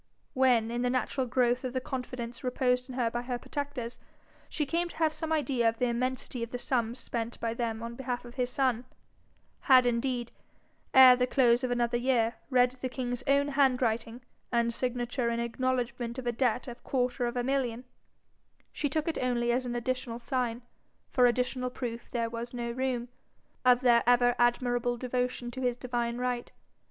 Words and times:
When, 0.33 0.71
in 0.71 0.81
the 0.81 0.89
natural 0.89 1.27
growth 1.27 1.63
of 1.63 1.73
the 1.73 1.79
confidence 1.79 2.43
reposed 2.43 2.89
in 2.89 2.95
her 2.95 3.11
by 3.11 3.21
her 3.21 3.37
protectors, 3.37 3.99
she 4.49 4.65
came 4.65 4.89
to 4.89 4.95
have 4.95 5.13
some 5.13 5.31
idea 5.31 5.69
of 5.69 5.77
the 5.77 5.85
immensity 5.89 6.41
of 6.41 6.49
the 6.49 6.57
sums 6.57 6.97
spent 6.97 7.39
by 7.39 7.53
them 7.53 7.83
on 7.83 7.93
behalf 7.93 8.25
of 8.25 8.33
his 8.33 8.49
son, 8.49 8.85
had, 9.59 9.85
indeed, 9.85 10.31
ere 10.91 11.15
the 11.15 11.27
close 11.27 11.63
of 11.63 11.69
another 11.69 11.97
year 11.97 12.33
read 12.49 12.71
the 12.81 12.89
king's 12.89 13.21
own 13.27 13.49
handwriting 13.49 14.21
and 14.51 14.73
signature 14.73 15.29
in 15.29 15.39
acknowledgment 15.39 16.17
of 16.17 16.25
a 16.25 16.31
debt 16.31 16.67
of 16.67 16.77
a 16.79 16.81
quarter 16.81 17.27
of 17.27 17.37
a 17.37 17.43
million, 17.43 17.83
she 18.71 18.89
took 18.89 19.07
it 19.07 19.19
only 19.19 19.51
as 19.51 19.67
an 19.67 19.75
additional 19.75 20.17
sign 20.17 20.63
for 21.11 21.27
additional 21.27 21.69
proof 21.69 22.09
there 22.09 22.27
was 22.27 22.55
no 22.55 22.71
room 22.71 23.07
of 23.63 23.81
their 23.81 24.01
ever 24.07 24.33
admirable 24.39 24.97
devotion 24.97 25.51
to 25.51 25.61
his 25.61 25.77
divine 25.77 26.17
right. 26.17 26.51